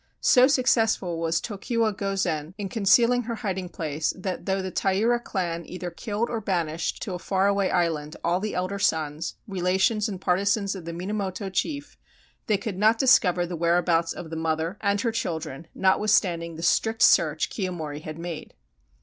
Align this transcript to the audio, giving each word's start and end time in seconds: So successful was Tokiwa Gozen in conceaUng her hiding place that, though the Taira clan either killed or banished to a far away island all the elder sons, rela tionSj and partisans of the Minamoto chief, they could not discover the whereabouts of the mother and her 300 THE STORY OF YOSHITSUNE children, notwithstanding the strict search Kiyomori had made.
So 0.19 0.47
successful 0.47 1.19
was 1.19 1.39
Tokiwa 1.39 1.93
Gozen 1.93 2.55
in 2.57 2.69
conceaUng 2.69 3.25
her 3.25 3.35
hiding 3.35 3.69
place 3.69 4.15
that, 4.17 4.47
though 4.47 4.59
the 4.59 4.71
Taira 4.71 5.19
clan 5.19 5.63
either 5.67 5.91
killed 5.91 6.27
or 6.27 6.41
banished 6.41 7.03
to 7.03 7.13
a 7.13 7.19
far 7.19 7.45
away 7.45 7.69
island 7.69 8.15
all 8.23 8.39
the 8.39 8.55
elder 8.55 8.79
sons, 8.79 9.35
rela 9.47 9.75
tionSj 9.75 10.09
and 10.09 10.19
partisans 10.19 10.73
of 10.73 10.85
the 10.85 10.91
Minamoto 10.93 11.51
chief, 11.53 11.99
they 12.47 12.57
could 12.57 12.79
not 12.79 12.97
discover 12.97 13.45
the 13.45 13.55
whereabouts 13.55 14.11
of 14.11 14.31
the 14.31 14.35
mother 14.35 14.75
and 14.81 14.99
her 15.01 15.11
300 15.11 15.13
THE 15.13 15.19
STORY 15.19 15.35
OF 15.35 15.35
YOSHITSUNE 15.35 15.51
children, 15.53 15.67
notwithstanding 15.79 16.55
the 16.55 16.63
strict 16.63 17.03
search 17.03 17.51
Kiyomori 17.51 18.01
had 18.01 18.17
made. 18.17 18.55